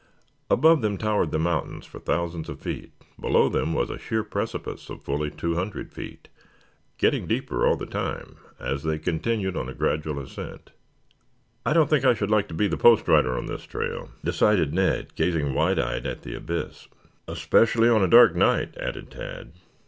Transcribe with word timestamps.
Above 0.49 0.81
them 0.81 0.97
towered 0.97 1.29
the 1.29 1.37
mountains 1.37 1.85
for 1.85 1.99
thousands 1.99 2.49
of 2.49 2.59
feet. 2.59 2.91
Below 3.19 3.49
them 3.49 3.71
was 3.71 3.91
a 3.91 3.99
sheer 3.99 4.23
precipice 4.23 4.89
of 4.89 5.03
fully 5.03 5.29
two 5.29 5.53
hundred 5.53 5.93
feet, 5.93 6.27
getting 6.97 7.27
deeper 7.27 7.67
all 7.67 7.75
the 7.75 7.85
time, 7.85 8.37
as 8.59 8.81
they 8.81 8.97
continued 8.97 9.55
on 9.55 9.69
a 9.69 9.75
gradual 9.75 10.17
ascent. 10.19 10.71
"I 11.67 11.73
don't 11.73 11.87
think 11.87 12.03
I 12.03 12.15
should 12.15 12.31
like 12.31 12.47
to 12.47 12.55
be 12.55 12.67
the 12.67 12.77
post 12.77 13.07
rider 13.07 13.37
on 13.37 13.45
this 13.45 13.65
trail," 13.67 14.09
decided 14.23 14.73
Ned, 14.73 15.13
gazing 15.13 15.53
wide 15.53 15.77
eyed 15.77 16.07
at 16.07 16.23
the 16.23 16.33
abyss. 16.33 16.87
"Especially 17.27 17.87
on 17.87 18.01
a 18.01 18.07
dark 18.07 18.33
night," 18.35 18.75
added 18.77 19.11
Tad. 19.11 19.51